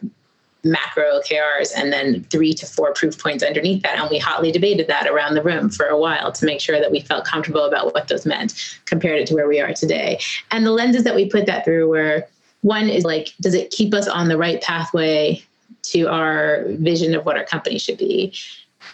[0.66, 3.98] macro OKRs and then three to four proof points underneath that.
[3.98, 6.90] And we hotly debated that around the room for a while to make sure that
[6.90, 10.18] we felt comfortable about what those meant, compared it to where we are today.
[10.50, 12.26] And the lenses that we put that through were
[12.62, 15.42] one is like, does it keep us on the right pathway
[15.82, 18.34] to our vision of what our company should be?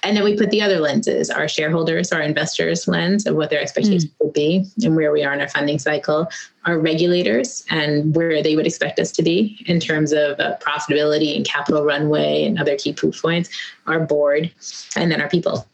[0.03, 3.61] And then we put the other lenses, our shareholders, our investors lens of what their
[3.61, 4.13] expectations mm.
[4.21, 6.29] would be and where we are in our funding cycle,
[6.65, 11.37] our regulators and where they would expect us to be in terms of uh, profitability
[11.37, 13.51] and capital runway and other key proof points,
[13.87, 14.51] our board,
[14.97, 15.67] and then our people.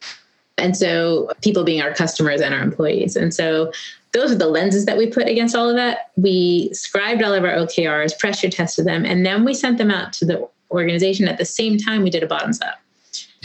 [0.57, 3.15] And so people being our customers and our employees.
[3.15, 3.71] And so
[4.11, 6.11] those are the lenses that we put against all of that.
[6.15, 10.13] We scribed all of our OKRs, pressure tested them, and then we sent them out
[10.13, 11.27] to the organization.
[11.27, 12.79] At the same time, we did a bottoms up.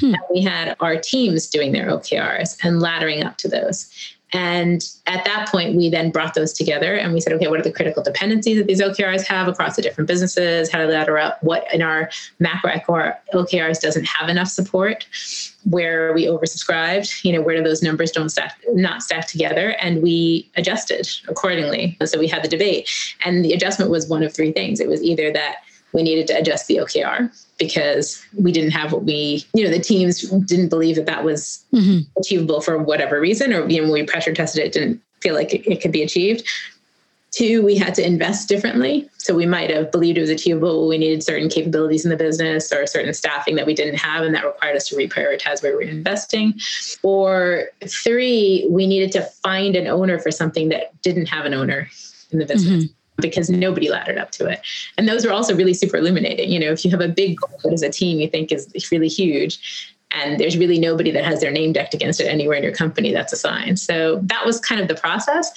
[0.01, 0.15] Hmm.
[0.33, 3.89] We had our teams doing their OKRs and laddering up to those.
[4.35, 7.63] And at that point, we then brought those together and we said, okay, what are
[7.63, 10.73] the critical dependencies that these OKRs have across the different businesses?
[10.73, 11.41] How to ladder up?
[11.45, 12.73] What in our macro
[13.33, 15.07] OKRs doesn't have enough support?
[15.71, 17.25] Where we oversubscribed?
[17.25, 19.77] You know, where do those numbers don't stack, not stack together?
[19.81, 21.97] And we adjusted accordingly.
[22.05, 22.91] So we had the debate.
[23.25, 24.81] And the adjustment was one of three things.
[24.81, 25.59] It was either that
[25.93, 29.79] we needed to adjust the OKR because we didn't have what we, you know, the
[29.79, 32.01] teams didn't believe that that was mm-hmm.
[32.19, 35.55] achievable for whatever reason, or you know, when we pressure tested it, didn't feel like
[35.55, 36.49] it, it could be achieved.
[37.31, 39.09] Two, we had to invest differently.
[39.19, 40.83] So we might have believed it was achievable.
[40.83, 44.25] But we needed certain capabilities in the business or certain staffing that we didn't have,
[44.25, 46.55] and that required us to reprioritize where we were investing.
[47.03, 51.89] Or three, we needed to find an owner for something that didn't have an owner
[52.31, 52.85] in the business.
[52.85, 54.61] Mm-hmm because nobody laddered up to it.
[54.99, 56.51] And those are also really super illuminating.
[56.51, 58.91] You know, if you have a big goal that as a team you think is
[58.91, 62.63] really huge, and there's really nobody that has their name decked against it anywhere in
[62.63, 63.77] your company, that's a sign.
[63.77, 65.53] So that was kind of the process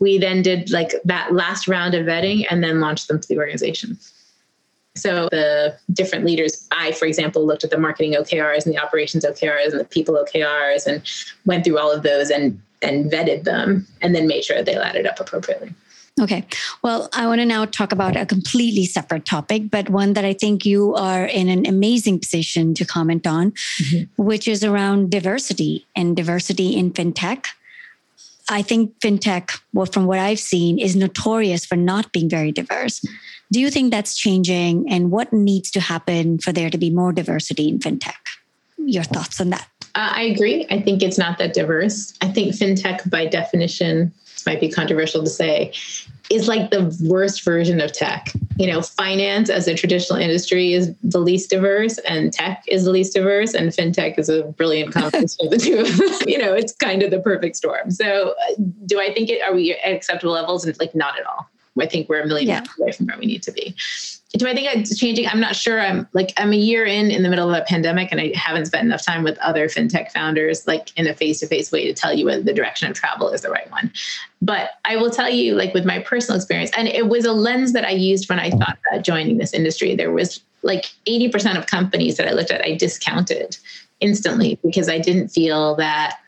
[0.00, 3.38] we then did like that last round of vetting and then launched them to the
[3.38, 3.98] organization.
[4.96, 9.24] So the different leaders, I, for example, looked at the marketing OKRs and the operations
[9.24, 11.02] OKRs and the people OKRs and
[11.46, 15.06] went through all of those and and vetted them and then made sure they laddered
[15.06, 15.72] up appropriately.
[16.20, 16.46] Okay.
[16.82, 20.32] Well, I want to now talk about a completely separate topic, but one that I
[20.32, 24.22] think you are in an amazing position to comment on, mm-hmm.
[24.22, 27.46] which is around diversity and diversity in fintech.
[28.48, 33.04] I think fintech, well, from what I've seen, is notorious for not being very diverse.
[33.50, 34.88] Do you think that's changing?
[34.88, 38.14] And what needs to happen for there to be more diversity in fintech?
[38.78, 39.66] Your thoughts on that?
[39.96, 40.66] Uh, I agree.
[40.70, 42.14] I think it's not that diverse.
[42.20, 44.12] I think fintech, by definition,
[44.46, 45.72] might be controversial to say,
[46.30, 48.32] is like the worst version of tech.
[48.56, 52.90] You know, finance as a traditional industry is the least diverse, and tech is the
[52.90, 55.84] least diverse, and fintech is a brilliant combination of the two.
[56.30, 57.90] You know, it's kind of the perfect storm.
[57.90, 58.54] So, uh,
[58.86, 59.42] do I think it?
[59.42, 60.64] Are we at acceptable levels?
[60.64, 61.48] And it's like, not at all.
[61.80, 62.64] I think we're a million yeah.
[62.78, 63.74] away from where we need to be
[64.36, 65.28] do I think it's changing?
[65.28, 65.80] I'm not sure.
[65.80, 68.66] I'm like I'm a year in in the middle of a pandemic, and I haven't
[68.66, 71.92] spent enough time with other fintech founders, like in a face to face way, to
[71.92, 73.92] tell you whether the direction of travel is the right one.
[74.42, 77.72] But I will tell you, like with my personal experience, and it was a lens
[77.74, 79.94] that I used when I thought about joining this industry.
[79.94, 83.56] There was like 80% of companies that I looked at, I discounted
[84.00, 86.18] instantly because I didn't feel that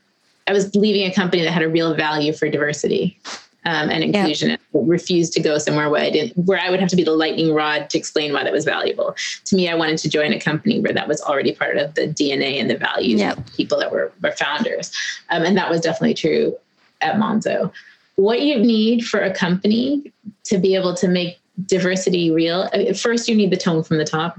[0.47, 3.19] I was leaving a company that had a real value for diversity
[3.67, 6.97] um, and inclusion refused to go somewhere where I didn't where I would have to
[6.97, 9.17] be the lightning rod to explain why that was valuable.
[9.47, 12.03] To me, I wanted to join a company where that was already part of the
[12.03, 14.93] DNA and the values of people that were, were founders.
[15.31, 16.57] Um, and that was definitely true
[17.01, 17.73] at Monzo.
[18.15, 20.13] What you need for a company
[20.45, 24.39] to be able to make diversity real, first you need the tone from the top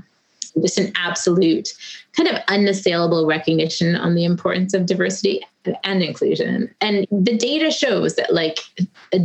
[0.61, 1.69] just an absolute
[2.13, 5.45] kind of unassailable recognition on the importance of diversity
[5.83, 6.73] and inclusion.
[6.81, 8.59] And the data shows that like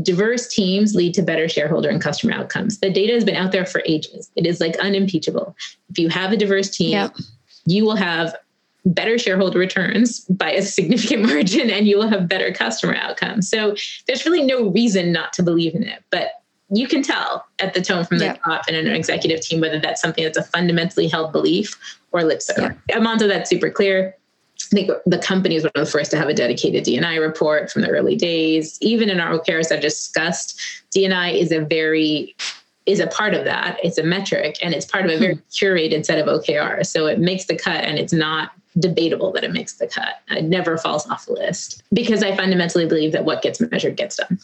[0.03, 2.79] diverse teams lead to better shareholder and customer outcomes.
[2.79, 4.31] The data has been out there for ages.
[4.37, 5.57] It is like unimpeachable.
[5.91, 7.15] If you have a diverse team, yep.
[7.67, 8.35] you will have
[8.85, 13.49] better shareholder returns by a significant margin and you will have better customer outcomes.
[13.49, 13.77] So
[14.07, 16.03] there's really no reason not to believe in it.
[16.11, 16.43] But
[16.75, 18.43] you can tell at the tone from the yep.
[18.43, 21.79] top in an executive team whether that's something that's a fundamentally held belief
[22.13, 22.77] or lip service.
[22.89, 23.03] Yep.
[23.03, 24.17] Monzo, that's super clear.
[24.73, 27.71] I think the company is one of the first to have a dedicated DNI report
[27.71, 28.79] from the early days.
[28.81, 30.59] Even in our OKRs I discussed,
[30.95, 32.35] DNI is a very
[32.85, 33.79] is a part of that.
[33.85, 35.41] It's a metric and it's part of a very hmm.
[35.51, 36.87] curated set of OKRs.
[36.87, 40.21] So it makes the cut and it's not debatable that it makes the cut.
[40.31, 44.17] It never falls off the list because I fundamentally believe that what gets measured gets
[44.17, 44.39] done.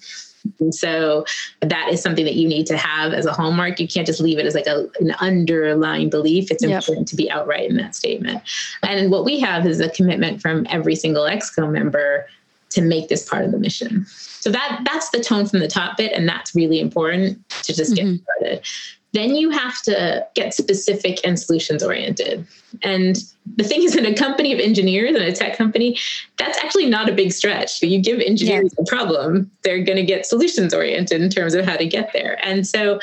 [0.61, 1.25] And so
[1.61, 3.81] that is something that you need to have as a hallmark.
[3.81, 6.51] You can't just leave it as like a, an underlying belief.
[6.51, 6.83] It's yep.
[6.83, 8.43] important to be outright in that statement.
[8.83, 12.27] And what we have is a commitment from every single exco member
[12.71, 14.07] to make this part of the mission.
[14.07, 17.97] So that that's the tone from the top bit, and that's really important to just
[17.97, 18.23] get mm-hmm.
[18.23, 18.65] started
[19.13, 22.47] then you have to get specific and solutions oriented.
[22.83, 23.17] And
[23.57, 25.99] the thing is, in a company of engineers and a tech company,
[26.37, 27.83] that's actually not a big stretch.
[27.83, 28.83] You give engineers yeah.
[28.83, 32.39] a problem, they're going to get solutions oriented in terms of how to get there.
[32.47, 33.01] And so,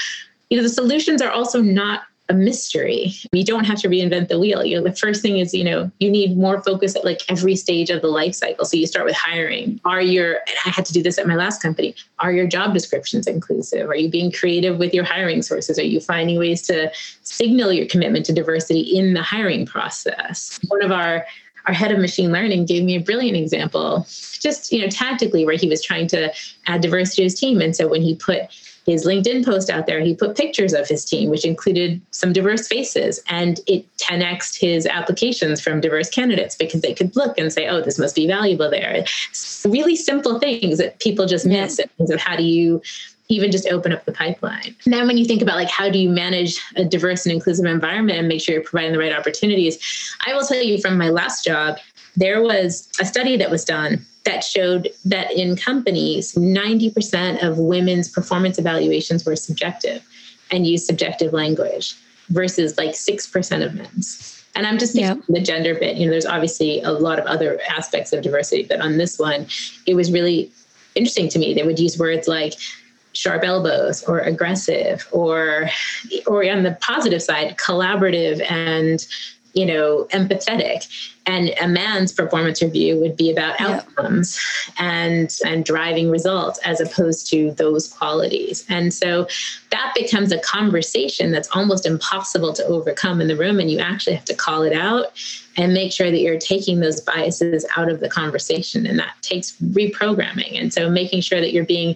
[0.49, 3.13] you know, the solutions are also not a mystery.
[3.31, 4.65] You don't have to reinvent the wheel.
[4.65, 7.55] You know, the first thing is, you know, you need more focus at like every
[7.55, 8.65] stage of the life cycle.
[8.65, 9.79] So you start with hiring.
[9.85, 11.95] Are your I had to do this at my last company.
[12.19, 13.89] Are your job descriptions inclusive?
[13.89, 15.77] Are you being creative with your hiring sources?
[15.77, 20.59] Are you finding ways to signal your commitment to diversity in the hiring process?
[20.67, 21.25] One of our
[21.67, 24.05] our head of machine learning gave me a brilliant example,
[24.39, 26.31] just you know, tactically, where he was trying to
[26.67, 27.61] add diversity to his team.
[27.61, 28.41] And so when he put
[28.85, 32.67] his LinkedIn post out there, he put pictures of his team, which included some diverse
[32.67, 37.67] faces, and it 10x his applications from diverse candidates because they could look and say,
[37.67, 39.03] oh, this must be valuable there.
[39.65, 42.81] really simple things that people just miss in terms of how do you
[43.27, 44.75] even just open up the pipeline.
[44.85, 48.19] Then when you think about like how do you manage a diverse and inclusive environment
[48.19, 49.79] and make sure you're providing the right opportunities,
[50.27, 51.77] I will tell you from my last job,
[52.15, 58.09] there was a study that was done that showed that in companies, 90% of women's
[58.09, 60.03] performance evaluations were subjective
[60.51, 61.95] and used subjective language.
[62.29, 64.43] versus like 6% of men's.
[64.55, 65.19] And I'm just yep.
[65.27, 65.97] the gender bit.
[65.97, 69.47] You know, there's obviously a lot of other aspects of diversity, but on this one,
[69.85, 70.51] it was really
[70.95, 71.53] interesting to me.
[71.53, 72.53] They would use words like
[73.11, 75.69] sharp elbows or aggressive or
[76.27, 79.07] or on the positive side collaborative and
[79.55, 81.11] you know empathetic.
[81.27, 84.39] And a man's performance review would be about outcomes
[84.77, 88.63] and and driving results as opposed to those qualities.
[88.69, 89.27] And so
[89.71, 94.15] that becomes a conversation that's almost impossible to overcome in the room and you actually
[94.15, 95.07] have to call it out
[95.57, 98.85] and make sure that you're taking those biases out of the conversation.
[98.85, 100.61] And that takes reprogramming.
[100.61, 101.95] And so making sure that you're being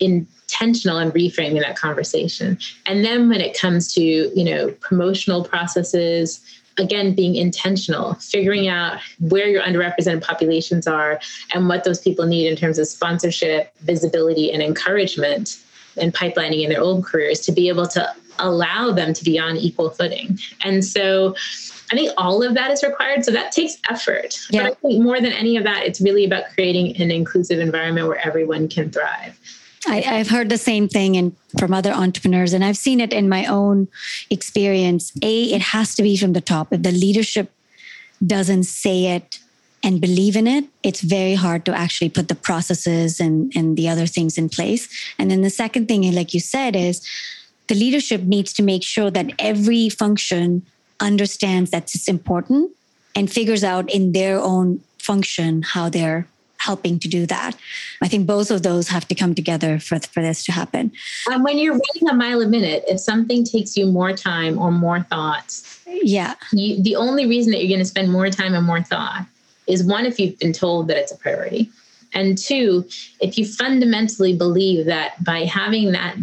[0.00, 2.58] intentional in reframing that conversation.
[2.86, 6.40] And then when it comes to you know promotional processes
[6.78, 11.20] again being intentional figuring out where your underrepresented populations are
[11.52, 15.62] and what those people need in terms of sponsorship visibility and encouragement
[15.96, 18.08] and pipelining in their own careers to be able to
[18.40, 21.34] allow them to be on equal footing and so
[21.92, 23.24] I think all of that is required.
[23.24, 24.38] So that takes effort.
[24.50, 24.62] Yeah.
[24.62, 28.08] But I think more than any of that, it's really about creating an inclusive environment
[28.08, 29.38] where everyone can thrive.
[29.86, 33.28] I, have heard the same thing and from other entrepreneurs, and I've seen it in
[33.28, 33.88] my own
[34.30, 35.12] experience.
[35.22, 36.72] A, it has to be from the top.
[36.72, 37.50] If the leadership
[38.24, 39.38] doesn't say it
[39.82, 43.88] and believe in it, it's very hard to actually put the processes and, and the
[43.88, 44.88] other things in place.
[45.18, 47.06] And then the second thing, like you said, is
[47.66, 50.64] the leadership needs to make sure that every function
[51.00, 52.72] understands that it's important
[53.14, 56.26] and figures out in their own function how they're
[56.64, 57.56] helping to do that.
[58.02, 60.92] I think both of those have to come together for, for this to happen.
[61.30, 64.70] And when you're running a mile a minute, if something takes you more time or
[64.70, 68.66] more thoughts, yeah, you, the only reason that you're going to spend more time and
[68.66, 69.26] more thought
[69.66, 71.70] is one, if you've been told that it's a priority.
[72.14, 72.86] And two,
[73.20, 76.16] if you fundamentally believe that by having that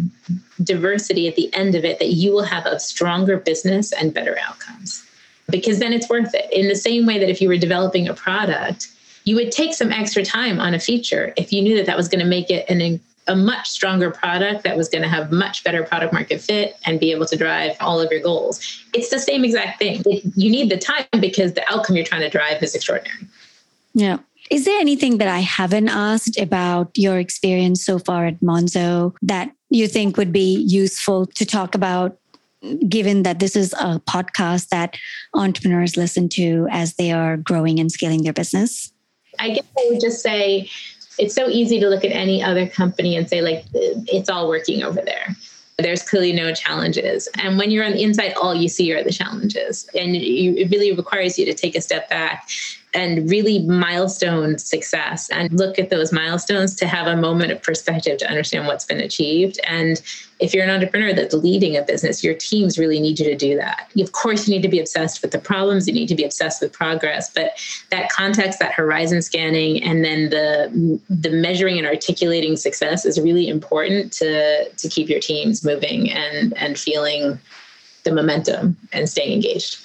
[0.62, 4.38] diversity at the end of it, that you will have a stronger business and better
[4.46, 5.04] outcomes.
[5.50, 6.50] Because then it's worth it.
[6.50, 8.88] In the same way that if you were developing a product,
[9.24, 12.08] you would take some extra time on a feature if you knew that that was
[12.08, 15.62] going to make it an a much stronger product that was going to have much
[15.62, 18.84] better product market fit and be able to drive all of your goals.
[18.92, 20.02] It's the same exact thing.
[20.34, 23.26] You need the time because the outcome you're trying to drive is extraordinary.
[23.94, 24.18] Yeah.
[24.50, 29.52] Is there anything that I haven't asked about your experience so far at Monzo that
[29.70, 32.18] you think would be useful to talk about
[32.88, 34.96] given that this is a podcast that
[35.34, 38.91] entrepreneurs listen to as they are growing and scaling their business?
[39.38, 40.68] I guess I would just say
[41.18, 44.82] it's so easy to look at any other company and say, like, it's all working
[44.82, 45.36] over there.
[45.78, 47.28] There's clearly no challenges.
[47.38, 49.88] And when you're on the inside, all you see are the challenges.
[49.98, 52.48] And you, it really requires you to take a step back
[52.94, 58.18] and really milestone success and look at those milestones to have a moment of perspective
[58.18, 59.58] to understand what's been achieved.
[59.66, 60.02] And
[60.40, 63.56] if you're an entrepreneur that's leading a business, your teams really need you to do
[63.56, 63.90] that.
[63.98, 66.60] Of course, you need to be obsessed with the problems, you need to be obsessed
[66.60, 67.52] with progress, but
[67.90, 73.48] that context, that horizon scanning, and then the the measuring and articulating success is really
[73.48, 77.38] important to to keep your teams moving and and feeling
[78.04, 79.78] the momentum and staying engaged.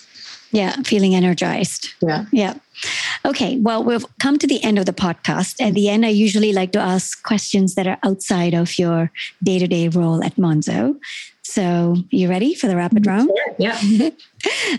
[0.51, 1.89] Yeah, feeling energized.
[2.01, 2.25] Yeah.
[2.31, 2.55] Yeah.
[3.25, 5.59] Okay, well, we've come to the end of the podcast.
[5.59, 9.11] At the end, I usually like to ask questions that are outside of your
[9.43, 10.97] day to day role at Monzo.
[11.43, 13.09] So, you ready for the rapid mm-hmm.
[13.09, 13.31] round?
[13.35, 13.55] Sure.
[13.57, 14.09] Yeah.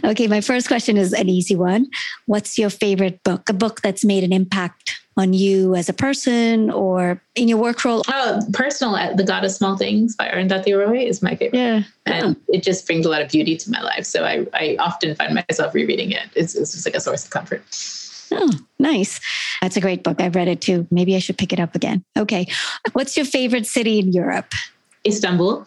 [0.10, 1.88] okay, my first question is an easy one.
[2.26, 3.48] What's your favorite book?
[3.48, 7.84] A book that's made an impact on you as a person or in your work
[7.84, 8.02] role?
[8.08, 11.58] Oh, personal, uh, The God of Small Things by Arundhati Roy is my favorite.
[11.58, 11.82] Yeah.
[12.06, 14.06] And it just brings a lot of beauty to my life.
[14.06, 16.28] So I, I often find myself rereading it.
[16.36, 17.64] It's, it's just like a source of comfort.
[18.30, 19.20] Oh, nice.
[19.60, 20.20] That's a great book.
[20.20, 20.86] I've read it too.
[20.90, 22.04] Maybe I should pick it up again.
[22.16, 22.46] Okay.
[22.92, 24.54] What's your favorite city in Europe?
[25.04, 25.66] Istanbul.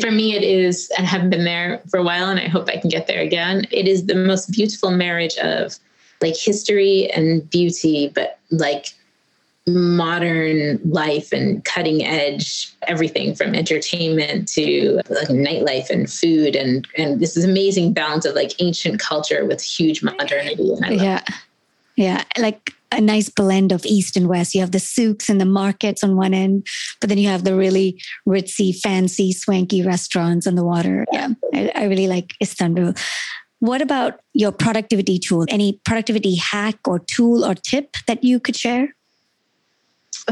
[0.00, 2.76] For me, it is, I haven't been there for a while and I hope I
[2.76, 3.66] can get there again.
[3.70, 5.78] It is the most beautiful marriage of
[6.20, 8.94] like history and beauty, but like
[9.68, 16.54] modern life and cutting edge everything from entertainment to like nightlife and food.
[16.54, 21.22] And and this is amazing balance of like ancient culture with huge modernity yeah.
[21.96, 22.24] Yeah.
[22.38, 24.54] Like a nice blend of east and west.
[24.54, 26.66] You have the souks and the markets on one end
[27.00, 31.06] but then you have the really ritzy fancy swanky restaurants on the water.
[31.12, 31.30] Yeah.
[31.52, 32.94] I, I really like istanbul
[33.60, 35.46] what about your productivity tool?
[35.48, 38.94] Any productivity hack or tool or tip that you could share?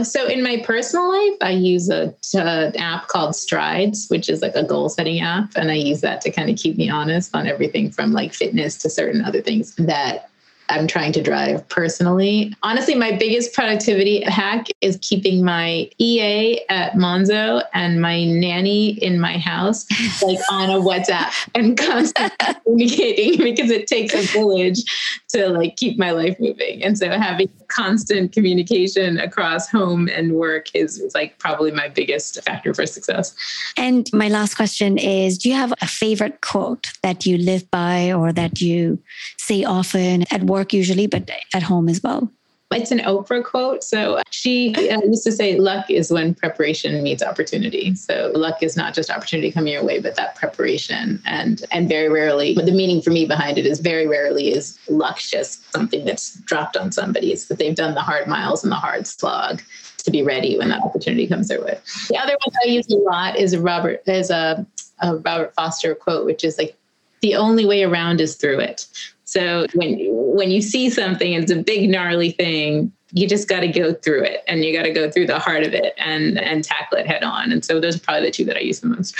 [0.02, 4.56] So in my personal life, I use a, an app called Strides, which is like
[4.56, 7.46] a goal setting app, and I use that to kind of keep me honest on
[7.46, 10.30] everything from like fitness to certain other things that
[10.68, 12.54] I'm trying to drive personally.
[12.62, 19.20] Honestly, my biggest productivity hack is keeping my EA at Monzo and my nanny in
[19.20, 19.86] my house
[20.22, 24.82] like on a WhatsApp and constantly communicating because it takes a village
[25.28, 26.82] to like keep my life moving.
[26.82, 32.42] And so having constant communication across home and work is, is like probably my biggest
[32.42, 33.34] factor for success.
[33.76, 38.12] And my last question is do you have a favorite quote that you live by
[38.12, 38.98] or that you
[39.36, 42.30] say often at work usually, but at home as well?
[42.72, 43.84] It's an Oprah quote.
[43.84, 47.94] So she uh, used to say, luck is when preparation meets opportunity.
[47.94, 51.22] So luck is not just opportunity coming your way, but that preparation.
[51.24, 54.78] And and very rarely, but the meaning for me behind it is very rarely is
[54.88, 57.32] luck just something that's dropped on somebody.
[57.32, 59.62] It's that they've done the hard miles and the hard slog
[59.98, 61.78] to be ready when that opportunity comes their way.
[62.08, 64.66] The other one I use a lot is a Robert is a,
[65.00, 66.76] a Robert Frost quote, which is like
[67.20, 68.86] the only way around is through it.
[69.24, 72.92] So when when you see something, it's a big gnarly thing.
[73.12, 75.62] You just got to go through it, and you got to go through the heart
[75.62, 77.52] of it and and tackle it head on.
[77.52, 79.14] And so those are probably the two that I use the most.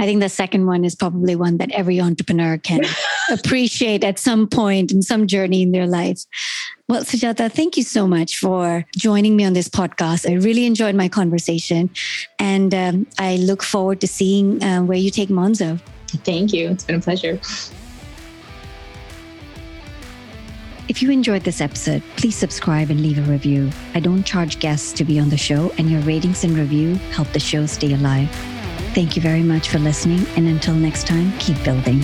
[0.00, 2.82] I think the second one is probably one that every entrepreneur can
[3.30, 6.24] appreciate at some point in some journey in their life.
[6.88, 10.30] Well, Sujata, thank you so much for joining me on this podcast.
[10.30, 11.90] I really enjoyed my conversation,
[12.38, 15.80] and um, I look forward to seeing uh, where you take Monzo.
[16.24, 16.70] Thank you.
[16.70, 17.40] It's been a pleasure.
[20.88, 23.70] If you enjoyed this episode, please subscribe and leave a review.
[23.94, 27.28] I don't charge guests to be on the show, and your ratings and review help
[27.34, 28.30] the show stay alive.
[28.94, 32.00] Thank you very much for listening, and until next time, keep building.